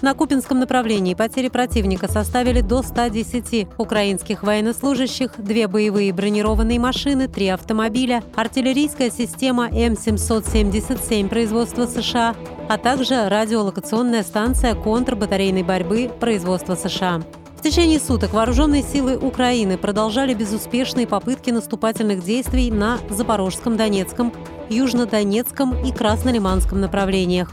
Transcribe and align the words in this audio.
На 0.00 0.14
Купинском 0.14 0.60
направлении 0.60 1.14
потери 1.14 1.48
противника 1.48 2.06
составили 2.06 2.60
до 2.60 2.82
110 2.82 3.66
украинских 3.78 4.44
военнослужащих, 4.44 5.32
две 5.38 5.66
боевые 5.66 6.12
бронированные 6.12 6.78
машины, 6.78 7.26
три 7.26 7.48
автомобиля, 7.48 8.22
артиллерийская 8.36 9.10
система 9.10 9.66
М777 9.68 11.28
производства 11.28 11.86
США, 11.86 12.36
а 12.68 12.78
также 12.78 13.28
радиолокационная 13.28 14.22
станция 14.22 14.76
контрбатарейной 14.76 15.64
борьбы 15.64 16.08
производства 16.20 16.76
США. 16.76 17.22
В 17.56 17.62
течение 17.62 17.98
суток 17.98 18.32
вооруженные 18.32 18.84
силы 18.84 19.18
Украины 19.18 19.76
продолжали 19.76 20.32
безуспешные 20.32 21.08
попытки 21.08 21.50
наступательных 21.50 22.22
действий 22.22 22.70
на 22.70 22.98
Запорожском, 23.10 23.76
Донецком, 23.76 24.32
Южнодонецком 24.70 25.84
и 25.84 25.90
Краснолиманском 25.90 26.80
направлениях. 26.80 27.52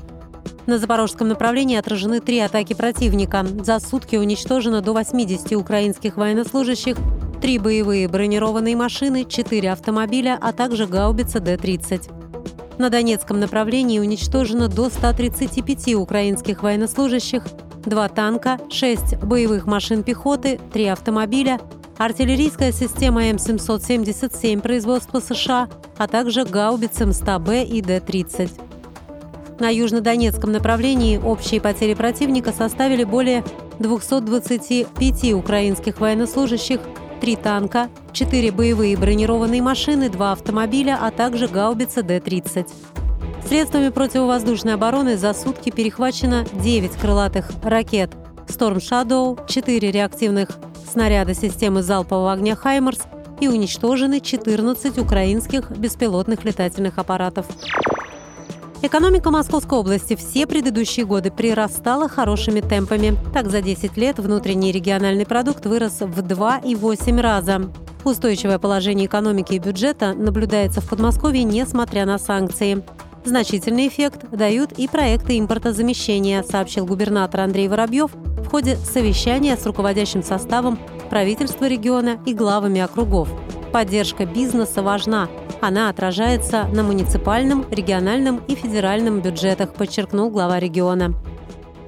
На 0.65 0.79
запорожском 0.79 1.27
направлении 1.27 1.77
отражены 1.77 2.21
три 2.21 2.39
атаки 2.39 2.73
противника. 2.73 3.45
За 3.63 3.79
сутки 3.79 4.15
уничтожено 4.15 4.81
до 4.81 4.93
80 4.93 5.53
украинских 5.53 6.17
военнослужащих, 6.17 6.97
три 7.39 7.59
боевые 7.59 8.07
бронированные 8.07 8.75
машины, 8.75 9.25
четыре 9.25 9.71
автомобиля, 9.71 10.39
а 10.41 10.53
также 10.53 10.87
гаубица 10.87 11.39
Д-30. 11.39 12.11
На 12.79 12.89
Донецком 12.89 13.39
направлении 13.39 13.99
уничтожено 13.99 14.67
до 14.67 14.89
135 14.89 15.93
украинских 15.95 16.63
военнослужащих, 16.63 17.43
два 17.85 18.09
танка, 18.09 18.59
шесть 18.71 19.17
боевых 19.17 19.67
машин 19.67 20.01
пехоты, 20.01 20.59
три 20.73 20.87
автомобиля, 20.87 21.59
артиллерийская 21.97 22.71
система 22.71 23.29
М777 23.29 24.61
производства 24.61 25.19
США, 25.19 25.69
а 25.97 26.07
также 26.07 26.43
гаубицы 26.43 27.03
М100Б 27.03 27.65
и 27.65 27.81
Д-30. 27.81 28.49
На 29.59 29.69
южнодонецком 29.69 30.51
направлении 30.51 31.17
общие 31.17 31.61
потери 31.61 31.93
противника 31.93 32.51
составили 32.51 33.05
более 33.05 33.43
225 33.79 35.33
украинских 35.33 36.01
военнослужащих, 36.01 36.81
три 37.21 37.37
танка, 37.37 37.89
четыре 38.11 38.51
боевые 38.51 38.97
бронированные 38.97 39.61
машины, 39.61 40.09
два 40.09 40.33
автомобиля, 40.33 40.99
а 41.01 41.09
также 41.11 41.47
гаубица 41.47 42.03
Д-30. 42.03 42.67
Средствами 43.47 43.89
противовоздушной 43.89 44.73
обороны 44.73 45.17
за 45.17 45.33
сутки 45.33 45.69
перехвачено 45.69 46.45
9 46.53 46.91
крылатых 46.97 47.51
ракет 47.63 48.11
«Storm 48.47 48.77
Shadow», 48.77 49.39
4 49.47 49.91
реактивных 49.91 50.49
снаряда 50.91 51.33
системы 51.33 51.81
залпового 51.81 52.33
огня 52.33 52.55
«Хаймерс» 52.55 53.03
и 53.39 53.47
уничтожены 53.47 54.19
14 54.19 54.97
украинских 54.97 55.71
беспилотных 55.71 56.43
летательных 56.43 56.97
аппаратов. 56.97 57.45
Экономика 58.81 59.31
Московской 59.31 59.79
области 59.79 60.15
все 60.15 60.45
предыдущие 60.45 61.05
годы 61.05 61.31
прирастала 61.31 62.07
хорошими 62.07 62.59
темпами. 62.59 63.17
Так, 63.33 63.49
за 63.49 63.61
10 63.61 63.97
лет 63.97 64.19
внутренний 64.19 64.71
региональный 64.71 65.25
продукт 65.25 65.65
вырос 65.65 66.01
в 66.01 66.19
2,8 66.19 67.21
раза. 67.21 67.71
Устойчивое 68.03 68.59
положение 68.59 69.07
экономики 69.07 69.53
и 69.53 69.59
бюджета 69.59 70.13
наблюдается 70.13 70.81
в 70.81 70.89
Подмосковье, 70.89 71.43
несмотря 71.43 72.05
на 72.05 72.19
санкции. 72.19 72.83
Значительный 73.23 73.87
эффект 73.87 74.29
дают 74.29 74.73
и 74.73 74.87
проекты 74.87 75.39
импортозамещения, 75.39 76.43
сообщил 76.43 76.85
губернатор 76.85 77.41
Андрей 77.41 77.67
Воробьев 77.67 78.11
в 78.13 78.47
ходе 78.47 78.75
совещания 78.75 79.57
с 79.57 79.65
руководящим 79.65 80.21
составом 80.21 80.77
правительства 81.09 81.65
региона 81.65 82.19
и 82.27 82.35
главами 82.35 82.81
округов. 82.81 83.29
Поддержка 83.71 84.27
бизнеса 84.27 84.83
важна, 84.83 85.27
она 85.61 85.89
отражается 85.89 86.67
на 86.67 86.83
муниципальном, 86.83 87.65
региональном 87.71 88.37
и 88.47 88.55
федеральном 88.55 89.21
бюджетах, 89.21 89.73
подчеркнул 89.73 90.29
глава 90.29 90.59
региона. 90.59 91.13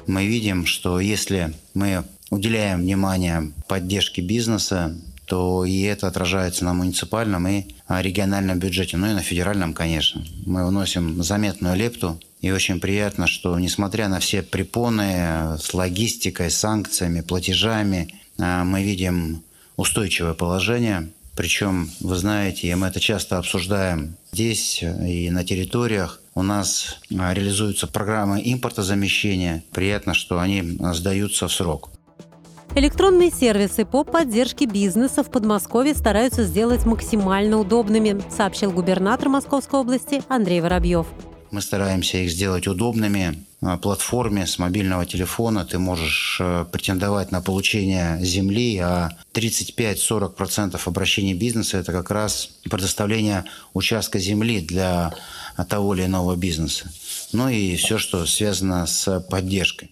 Мы 0.08 0.26
видим, 0.26 0.66
что 0.66 1.00
если 1.00 1.54
мы 1.74 2.04
уделяем 2.30 2.80
внимание 2.80 3.52
поддержке 3.68 4.22
бизнеса, 4.22 4.96
то 5.26 5.66
и 5.66 5.82
это 5.82 6.08
отражается 6.08 6.64
на 6.64 6.74
муниципальном 6.74 7.48
и 7.48 7.66
региональном 7.90 8.60
бюджете, 8.60 8.96
ну 8.96 9.08
и 9.08 9.14
на 9.14 9.22
федеральном, 9.22 9.74
конечно. 9.74 10.24
Мы 10.46 10.66
вносим 10.66 11.22
заметную 11.22 11.76
лепту, 11.76 12.20
и 12.40 12.52
очень 12.52 12.80
приятно, 12.80 13.28
что 13.28 13.58
несмотря 13.60 14.08
на 14.08 14.20
все 14.20 14.42
препоны 14.42 15.58
с 15.60 15.74
логистикой, 15.74 16.50
санкциями, 16.50 17.22
платежами, 17.22 18.14
а, 18.40 18.64
мы 18.64 18.84
видим 18.84 19.44
устойчивое 19.76 20.34
положение, 20.34 21.10
причем, 21.38 21.90
вы 22.00 22.16
знаете, 22.16 22.76
мы 22.76 22.88
это 22.88 23.00
часто 23.00 23.38
обсуждаем 23.38 24.18
здесь 24.32 24.82
и 24.82 25.30
на 25.30 25.46
территориях. 25.46 26.20
У 26.34 26.42
нас 26.42 27.00
а, 27.18 27.34
реализуются 27.34 27.88
программы 27.88 28.42
импортозамещения. 28.44 29.64
Приятно, 29.72 30.16
что 30.16 30.40
они 30.40 30.78
сдаются 30.94 31.48
в 31.48 31.54
срок. 31.54 31.90
Электронные 32.76 33.32
сервисы 33.32 33.86
по 33.86 34.04
поддержке 34.04 34.66
бизнеса 34.66 35.24
в 35.24 35.32
Подмосковье 35.32 35.96
стараются 35.96 36.44
сделать 36.44 36.86
максимально 36.86 37.58
удобными, 37.58 38.22
сообщил 38.36 38.72
губернатор 38.72 39.30
Московской 39.30 39.80
области 39.80 40.22
Андрей 40.28 40.62
Воробьев. 40.62 41.08
Мы 41.52 41.62
стараемся 41.62 42.18
их 42.18 42.30
сделать 42.30 42.68
удобными. 42.68 43.44
На 43.62 43.78
платформе 43.78 44.46
с 44.46 44.60
мобильного 44.60 45.06
телефона 45.06 45.66
ты 45.66 45.80
можешь 45.80 46.38
э, 46.40 46.66
претендовать 46.72 47.32
на 47.32 47.42
получение 47.42 48.24
земли, 48.24 48.78
а 48.78 49.12
35-40% 49.34 50.80
обращений 50.86 51.34
бизнеса– 51.34 51.78
это 51.80 51.92
как 51.92 52.12
раз 52.12 52.50
предоставление 52.64 53.46
участка 53.74 54.20
земли 54.20 54.62
для 54.62 55.14
того 55.70 55.96
или 55.96 56.06
иного 56.06 56.36
бизнеса. 56.36 56.92
Ну 57.34 57.50
и 57.50 57.76
все, 57.78 57.98
что 57.98 58.26
связано 58.26 58.86
с 58.86 59.20
поддержкой. 59.22 59.92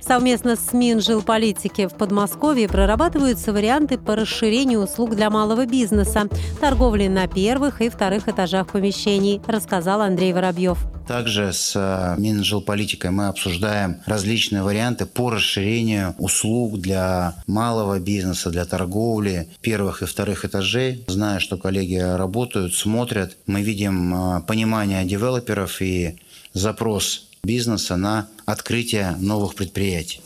Совместно 0.00 0.56
с 0.56 0.72
Минжилполитики 0.72 1.86
в 1.86 1.94
Подмосковье 1.94 2.68
прорабатываются 2.68 3.52
варианты 3.52 3.98
по 3.98 4.16
расширению 4.16 4.80
услуг 4.80 5.14
для 5.14 5.30
малого 5.30 5.66
бизнеса, 5.66 6.28
торговли 6.60 7.08
на 7.08 7.26
первых 7.26 7.80
и 7.80 7.88
вторых 7.88 8.28
этажах 8.28 8.68
помещений, 8.68 9.40
рассказал 9.46 10.00
Андрей 10.00 10.32
Воробьев. 10.32 10.78
Также 11.08 11.54
с 11.54 11.72
э, 11.74 12.20
Минжилполитикой 12.20 13.10
мы 13.10 13.28
обсуждаем 13.28 13.96
различные 14.04 14.62
варианты 14.62 15.06
по 15.06 15.30
расширению 15.30 16.14
услуг 16.18 16.78
для 16.80 17.34
малого 17.46 17.98
бизнеса, 17.98 18.50
для 18.50 18.66
торговли 18.66 19.48
первых 19.62 20.02
и 20.02 20.06
вторых 20.06 20.44
этажей. 20.44 21.04
Знаю, 21.06 21.40
что 21.40 21.56
коллеги 21.56 21.96
работают, 21.96 22.74
смотрят. 22.74 23.38
Мы 23.46 23.62
видим 23.62 24.14
э, 24.14 24.40
понимание 24.42 25.02
девелоперов 25.06 25.80
и 25.80 26.20
запрос 26.52 27.27
бизнеса 27.42 27.96
на 27.96 28.28
открытие 28.46 29.16
новых 29.18 29.54
предприятий. 29.54 30.20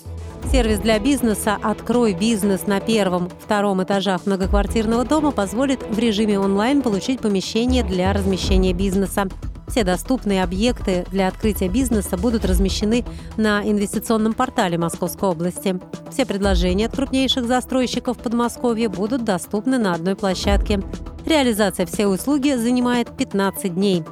Сервис 0.51 0.81
для 0.81 0.99
бизнеса 0.99 1.57
«Открой 1.63 2.15
бизнес» 2.15 2.67
на 2.67 2.81
первом, 2.81 3.31
втором 3.43 3.83
этажах 3.83 4.27
многоквартирного 4.27 5.05
дома 5.05 5.31
позволит 5.31 5.81
в 5.89 5.99
режиме 5.99 6.39
онлайн 6.39 6.83
получить 6.83 7.21
помещение 7.21 7.85
для 7.85 8.13
размещения 8.13 8.73
бизнеса. 8.73 9.29
Все 9.69 9.85
доступные 9.85 10.43
объекты 10.43 11.07
для 11.11 11.29
открытия 11.29 11.69
бизнеса 11.69 12.19
будут 12.19 12.45
размещены 12.45 13.05
на 13.39 13.63
инвестиционном 13.63 14.35
портале 14.35 14.77
Московской 14.77 15.31
области. 15.31 15.81
Все 16.11 16.27
предложения 16.27 16.87
от 16.87 16.95
крупнейших 16.95 17.47
застройщиков 17.47 18.19
Подмосковья 18.19 18.91
будут 18.91 19.25
доступны 19.25 19.79
на 19.79 19.95
одной 19.95 20.17
площадке. 20.17 20.83
Реализация 21.25 21.87
всей 21.87 22.05
услуги 22.05 22.55
занимает 22.55 23.17
15 23.17 23.75
дней. 23.75 24.05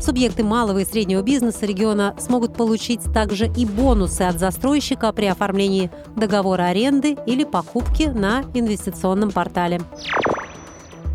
Субъекты 0.00 0.44
малого 0.44 0.78
и 0.78 0.84
среднего 0.84 1.22
бизнеса 1.22 1.66
региона 1.66 2.14
смогут 2.18 2.54
получить 2.54 3.02
также 3.12 3.46
и 3.46 3.66
бонусы 3.66 4.22
от 4.22 4.38
застройщика 4.38 5.12
при 5.12 5.26
оформлении 5.26 5.90
договора 6.14 6.64
аренды 6.64 7.16
или 7.26 7.44
покупки 7.44 8.04
на 8.04 8.44
инвестиционном 8.54 9.32
портале. 9.32 9.80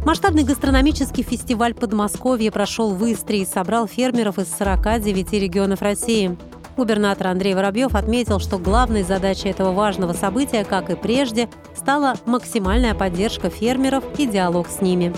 Масштабный 0.05 0.43
гастрономический 0.43 1.23
фестиваль 1.23 1.73
Подмосковья 1.73 2.51
прошел 2.51 2.93
в 2.93 3.09
Истре 3.09 3.43
и 3.43 3.45
собрал 3.45 3.87
фермеров 3.87 4.37
из 4.37 4.53
49 4.53 5.31
регионов 5.31 5.81
России. 5.81 6.37
Губернатор 6.75 7.27
Андрей 7.27 7.53
Воробьев 7.53 7.95
отметил, 7.95 8.39
что 8.39 8.57
главной 8.57 9.03
задачей 9.03 9.47
этого 9.49 9.71
важного 9.71 10.11
события, 10.11 10.65
как 10.65 10.89
и 10.89 10.95
прежде, 10.95 11.47
стала 11.73 12.15
максимальная 12.25 12.95
поддержка 12.95 13.49
фермеров 13.49 14.03
и 14.17 14.27
диалог 14.27 14.67
с 14.67 14.81
ними. 14.81 15.13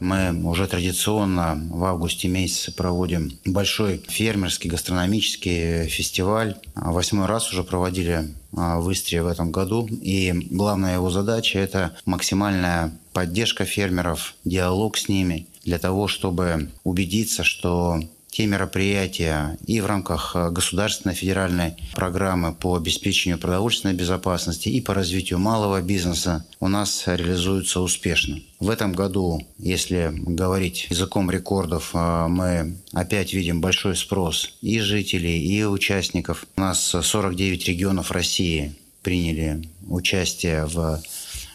Мы 0.00 0.32
уже 0.44 0.66
традиционно 0.66 1.60
в 1.70 1.84
августе 1.84 2.28
месяце 2.28 2.72
проводим 2.72 3.38
большой 3.44 4.02
фермерский 4.08 4.70
гастрономический 4.70 5.86
фестиваль. 5.86 6.56
Восьмой 6.74 7.26
раз 7.26 7.52
уже 7.52 7.62
проводили 7.62 8.34
а, 8.56 8.80
в 8.80 8.90
Истре 8.92 9.22
в 9.22 9.26
этом 9.26 9.52
году. 9.52 9.88
И 10.02 10.32
главная 10.50 10.94
его 10.94 11.10
задача– 11.10 11.58
это 11.60 11.96
максимальная 12.04 12.92
поддержка 13.12 13.64
фермеров, 13.64 14.34
диалог 14.44 14.96
с 14.96 15.08
ними 15.08 15.46
для 15.64 15.78
того, 15.78 16.08
чтобы 16.08 16.70
убедиться, 16.84 17.44
что 17.44 18.00
те 18.30 18.46
мероприятия 18.46 19.58
и 19.66 19.80
в 19.80 19.86
рамках 19.86 20.32
э, 20.34 20.50
государственной 20.50 21.14
федеральной 21.14 21.74
программы 21.94 22.54
по 22.54 22.76
обеспечению 22.76 23.38
продовольственной 23.38 23.94
безопасности 23.94 24.68
и 24.68 24.80
по 24.80 24.94
развитию 24.94 25.38
малого 25.38 25.82
бизнеса 25.82 26.46
у 26.60 26.68
нас 26.68 27.02
реализуются 27.06 27.80
успешно. 27.80 28.38
В 28.60 28.70
этом 28.70 28.92
году, 28.92 29.40
если 29.58 30.12
говорить 30.14 30.86
языком 30.90 31.30
рекордов, 31.30 31.90
э, 31.92 32.26
мы 32.28 32.76
опять 32.92 33.34
видим 33.34 33.60
большой 33.60 33.96
спрос 33.96 34.56
и 34.62 34.78
жителей, 34.78 35.40
и 35.44 35.64
участников. 35.64 36.46
У 36.56 36.60
нас 36.60 36.80
49 36.80 37.68
регионов 37.68 38.12
России 38.12 38.74
приняли 39.02 39.68
участие 39.88 40.66
в 40.66 41.00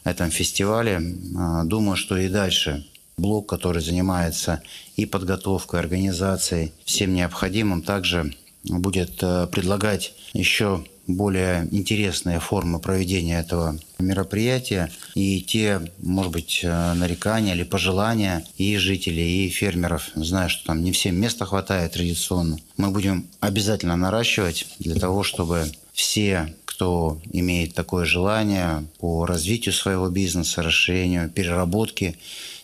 этом 0.03 0.29
фестивале. 0.29 1.01
Э, 1.01 1.63
думаю, 1.63 1.95
что 1.95 2.17
и 2.17 2.27
дальше 2.27 2.85
блок, 3.17 3.49
который 3.49 3.81
занимается 3.81 4.61
и 4.95 5.05
подготовкой, 5.05 5.79
организацией, 5.79 6.73
всем 6.85 7.13
необходимым, 7.13 7.81
также 7.81 8.33
будет 8.63 9.21
э, 9.21 9.47
предлагать 9.47 10.13
еще 10.33 10.83
более 11.07 11.67
интересные 11.71 12.39
формы 12.39 12.79
проведения 12.79 13.39
этого 13.39 13.77
мероприятия 13.99 14.91
и 15.13 15.41
те, 15.41 15.81
может 15.99 16.31
быть, 16.31 16.61
э, 16.63 16.93
нарекания 16.93 17.53
или 17.53 17.63
пожелания 17.63 18.43
и 18.57 18.77
жителей, 18.77 19.45
и 19.45 19.49
фермеров. 19.49 20.09
Знаю, 20.15 20.49
что 20.49 20.67
там 20.67 20.83
не 20.83 20.91
всем 20.91 21.15
места 21.15 21.45
хватает 21.45 21.93
традиционно. 21.93 22.57
Мы 22.77 22.89
будем 22.91 23.27
обязательно 23.39 23.95
наращивать 23.95 24.67
для 24.79 24.95
того, 24.95 25.23
чтобы 25.23 25.65
все 25.93 26.55
кто 26.75 27.17
имеет 27.31 27.73
такое 27.73 28.03
желание 28.03 28.85
по 28.99 29.25
развитию 29.25 29.73
своего 29.73 30.09
бизнеса, 30.09 30.61
расширению, 30.61 31.29
переработке 31.29 32.17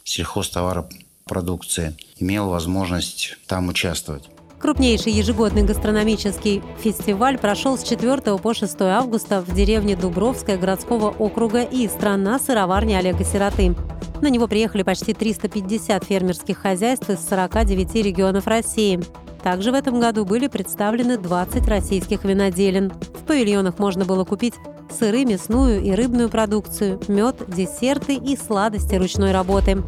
сельхозтоваропродукции, 0.03 1.95
имел 2.19 2.49
возможность 2.49 3.37
там 3.47 3.69
участвовать. 3.69 4.25
Крупнейший 4.59 5.13
ежегодный 5.13 5.63
гастрономический 5.63 6.61
фестиваль 6.83 7.37
прошел 7.37 7.77
с 7.77 7.83
4 7.83 8.37
по 8.37 8.53
6 8.53 8.81
августа 8.81 9.41
в 9.41 9.55
деревне 9.55 9.95
Дубровская 9.95 10.57
городского 10.57 11.09
округа 11.09 11.63
и 11.63 11.87
страна 11.87 12.37
сыроварни 12.37 12.93
Олега 12.93 13.23
Сироты. 13.23 13.75
На 14.21 14.27
него 14.27 14.49
приехали 14.49 14.83
почти 14.83 15.13
350 15.13 16.03
фермерских 16.03 16.57
хозяйств 16.57 17.09
из 17.09 17.25
49 17.29 17.95
регионов 17.95 18.45
России. 18.45 18.99
Также 19.43 19.71
в 19.71 19.75
этом 19.75 19.99
году 19.99 20.25
были 20.25 20.47
представлены 20.47 21.17
20 21.17 21.67
российских 21.67 22.23
виноделин. 22.23 22.89
В 22.89 23.23
павильонах 23.25 23.79
можно 23.79 24.05
было 24.05 24.23
купить 24.23 24.53
сыры, 24.91 25.25
мясную 25.25 25.81
и 25.81 25.91
рыбную 25.91 26.29
продукцию, 26.29 26.99
мед, 27.07 27.37
десерты 27.47 28.15
и 28.15 28.37
сладости 28.37 28.95
ручной 28.95 29.31
работы. 29.31 29.83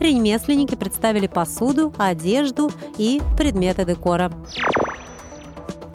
Ремесленники 0.00 0.74
представили 0.74 1.26
посуду, 1.26 1.94
одежду 1.96 2.70
и 2.98 3.22
предметы 3.36 3.84
декора. 3.84 4.30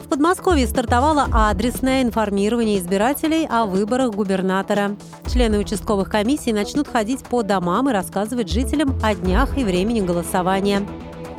В 0.04 0.08
Подмосковье 0.08 0.66
стартовало 0.66 1.26
адресное 1.32 2.02
информирование 2.02 2.78
избирателей 2.78 3.46
о 3.50 3.66
выборах 3.66 4.12
губернатора. 4.12 4.96
Члены 5.30 5.58
участковых 5.58 6.08
комиссий 6.08 6.52
начнут 6.52 6.86
ходить 6.86 7.24
по 7.24 7.42
домам 7.42 7.90
и 7.90 7.92
рассказывать 7.92 8.48
жителям 8.48 8.98
о 9.02 9.14
днях 9.14 9.58
и 9.58 9.64
времени 9.64 10.00
голосования. 10.00 10.86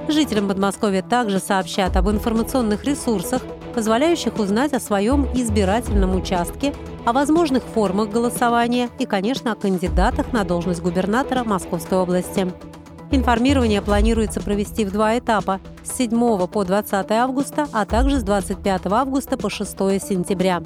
Жителям 0.07 0.47
Подмосковья 0.47 1.01
также 1.01 1.39
сообщат 1.39 1.95
об 1.97 2.09
информационных 2.09 2.83
ресурсах, 2.85 3.41
позволяющих 3.73 4.37
узнать 4.39 4.73
о 4.73 4.79
своем 4.79 5.25
избирательном 5.33 6.15
участке, 6.15 6.73
о 7.05 7.13
возможных 7.13 7.63
формах 7.63 8.09
голосования 8.09 8.89
и, 8.99 9.05
конечно, 9.05 9.51
о 9.51 9.55
кандидатах 9.55 10.31
на 10.31 10.43
должность 10.43 10.81
губернатора 10.81 11.43
Московской 11.43 11.97
области. 11.97 12.51
Информирование 13.11 13.81
планируется 13.81 14.41
провести 14.41 14.85
в 14.85 14.91
два 14.91 15.17
этапа– 15.17 15.59
с 15.85 15.97
7 15.97 16.47
по 16.47 16.63
20 16.63 17.11
августа, 17.11 17.67
а 17.71 17.85
также 17.85 18.19
с 18.19 18.23
25 18.23 18.87
августа 18.87 19.37
по 19.37 19.49
6 19.49 19.71
сентября. 20.01 20.63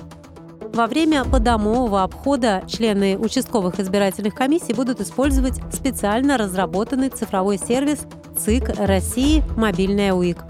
Во 0.73 0.87
время 0.87 1.25
подомового 1.25 2.03
обхода 2.03 2.63
члены 2.67 3.17
участковых 3.17 3.79
избирательных 3.79 4.35
комиссий 4.35 4.73
будут 4.73 5.01
использовать 5.01 5.59
специально 5.73 6.37
разработанный 6.37 7.09
цифровой 7.09 7.57
сервис 7.57 7.99
ЦИК 8.45 8.71
России 8.77 9.43
«Мобильная 9.57 10.13
УИК». 10.13 10.45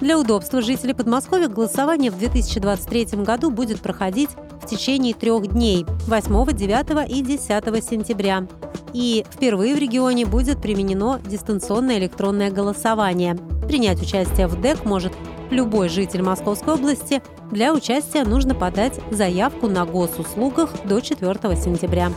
Для 0.00 0.18
удобства 0.18 0.60
жителей 0.60 0.94
Подмосковья 0.94 1.48
голосование 1.48 2.10
в 2.10 2.18
2023 2.18 3.22
году 3.22 3.50
будет 3.50 3.80
проходить 3.80 4.30
в 4.62 4.66
течение 4.66 5.14
трех 5.14 5.46
дней– 5.46 5.86
8, 6.06 6.56
9 6.56 7.10
и 7.10 7.22
10 7.22 7.84
сентября. 7.84 8.46
И 8.92 9.24
впервые 9.30 9.74
в 9.74 9.78
регионе 9.78 10.26
будет 10.26 10.60
применено 10.60 11.18
дистанционное 11.24 11.98
электронное 11.98 12.50
голосование. 12.50 13.36
Принять 13.66 14.02
участие 14.02 14.46
в 14.46 14.60
ДЭК 14.60 14.84
может 14.84 15.12
любой 15.50 15.88
житель 15.88 16.22
Московской 16.22 16.74
области. 16.74 17.22
Для 17.50 17.72
участия 17.72 18.24
нужно 18.24 18.54
подать 18.54 19.00
заявку 19.10 19.66
на 19.66 19.86
госуслугах 19.86 20.70
до 20.84 21.00
4 21.00 21.56
сентября. 21.56 22.10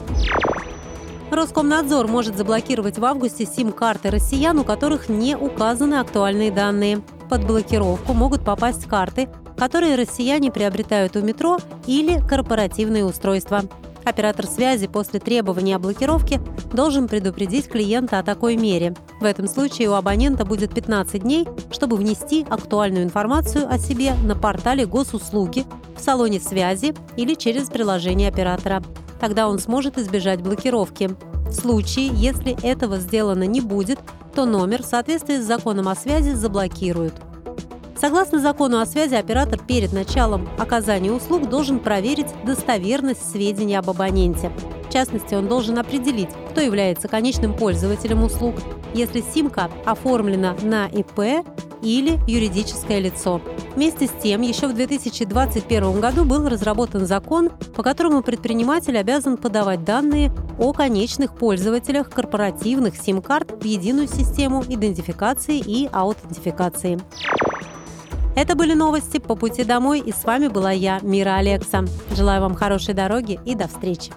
Роскомнадзор 1.34 2.08
может 2.08 2.38
заблокировать 2.38 3.00
в 3.00 3.06
августе 3.06 3.48
сим-карты 3.48 4.12
россиян, 4.12 4.60
у 4.60 4.64
которых 4.64 5.10
не 5.10 5.36
указаны 5.36 5.96
актуальные 5.96 6.52
данные. 6.52 7.02
Под 7.28 7.48
блокировку 7.48 8.14
могут 8.14 8.46
попасть 8.46 8.86
карты, 8.86 9.28
которые 9.58 9.96
россияне 9.96 10.52
приобретают 10.52 11.16
у 11.16 11.22
метро 11.22 11.58
или 11.88 12.22
корпоративные 12.28 13.04
устройства. 13.04 13.64
Оператор 14.04 14.46
связи 14.46 14.86
после 14.86 15.20
требования 15.20 15.78
о 15.78 15.80
блокировке 15.80 16.40
должен 16.72 17.08
предупредить 17.08 17.68
клиента 17.68 18.20
о 18.20 18.24
такой 18.24 18.56
мере. 18.56 18.94
В 19.20 19.24
этом 19.24 19.48
случае 19.48 19.90
у 19.90 19.94
абонента 19.94 20.46
будет 20.46 20.76
15 20.76 21.24
дней, 21.24 21.48
чтобы 21.72 21.96
внести 21.96 22.46
актуальную 22.48 23.06
информацию 23.06 23.68
о 23.68 23.80
себе 23.80 24.14
на 24.24 24.36
портале 24.36 24.86
госуслуги, 24.86 25.66
в 25.98 26.00
салоне 26.00 26.40
связи 26.40 26.94
или 27.16 27.34
через 27.34 27.70
приложение 27.70 28.30
оператора. 28.30 28.84
Тогда 29.24 29.48
он 29.48 29.58
сможет 29.58 29.98
избежать 29.98 30.42
блокировки. 30.42 31.12
В 31.48 31.54
случае, 31.54 32.08
если 32.08 32.62
этого 32.62 32.98
сделано 32.98 33.44
не 33.44 33.62
будет, 33.62 33.98
то 34.36 34.44
номер 34.44 34.84
в 34.84 34.86
соответствии 34.86 35.38
с 35.38 35.46
законом 35.46 35.88
о 35.88 35.96
связи 35.96 36.32
заблокируют. 36.32 37.14
Согласно 37.96 38.40
закону 38.40 38.82
о 38.82 38.86
связи, 38.86 39.14
оператор 39.16 39.62
перед 39.66 39.94
началом 39.94 40.50
оказания 40.58 41.10
услуг 41.10 41.48
должен 41.48 41.80
проверить 41.80 42.28
достоверность 42.46 43.32
сведений 43.32 43.76
об 43.76 43.90
абоненте. 43.90 44.52
В 44.90 44.92
частности, 44.92 45.36
он 45.36 45.48
должен 45.48 45.80
определить, 45.80 46.32
кто 46.52 46.60
является 46.60 47.08
конечным 47.08 47.56
пользователем 47.56 48.24
услуг, 48.24 48.56
если 48.94 49.22
симка 49.22 49.70
оформлена 49.86 50.54
на 50.64 50.88
ИП 50.88 51.48
или 51.84 52.20
юридическое 52.28 53.00
лицо. 53.00 53.42
Вместе 53.76 54.08
с 54.08 54.12
тем, 54.22 54.42
еще 54.42 54.68
в 54.68 54.74
2021 54.74 56.00
году 56.00 56.26
был 56.26 56.48
разработан 56.48 57.06
закон, 57.06 57.50
по 57.76 57.84
которому 57.84 58.24
предприниматель 58.24 58.98
обязан 58.98 59.38
подавать 59.38 59.84
данные 59.84 60.32
о 60.58 60.74
конечных 60.74 61.36
пользователях 61.36 62.10
корпоративных 62.10 62.96
сим-карт 62.96 63.52
в 63.62 63.66
единую 63.66 64.08
систему 64.08 64.64
идентификации 64.68 65.60
и 65.60 65.90
аутентификации. 65.92 67.00
Это 68.36 68.56
были 68.56 68.74
новости 68.74 69.20
по 69.20 69.36
пути 69.36 69.64
домой, 69.64 70.00
и 70.00 70.12
с 70.12 70.24
вами 70.24 70.48
была 70.48 70.72
я, 70.72 71.00
Мира 71.04 71.36
Алекса. 71.36 71.86
Желаю 72.16 72.42
вам 72.42 72.56
хорошей 72.56 72.94
дороги 72.96 73.40
и 73.46 73.54
до 73.54 73.68
встречи. 73.68 74.12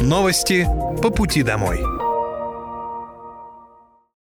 Новости 0.00 0.66
по 1.02 1.10
пути 1.10 1.42
домой. 1.42 1.97